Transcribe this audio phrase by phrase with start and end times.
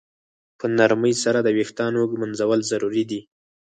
[0.59, 3.21] په نرمۍ سره د ویښتانو ږمنځول ضروري دي.